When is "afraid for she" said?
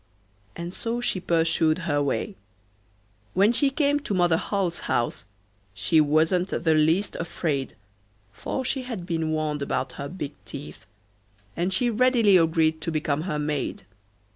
7.17-8.81